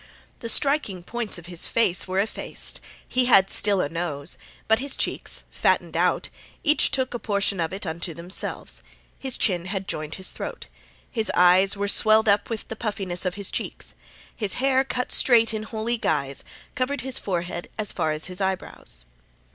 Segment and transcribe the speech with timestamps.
[0.39, 4.35] The striking points of his face were effaced; he had still a nose,
[4.67, 6.29] but his cheeks, fattened out,
[6.63, 8.81] each took a portion of it unto themselves;
[9.19, 10.65] his chin had joined his throat;
[11.11, 13.93] his eyes were swelled up with the puffiness of his cheeks;
[14.35, 16.43] his hair, cut straight in holy guise,
[16.73, 19.05] covered his forehead as far as his eyebrows.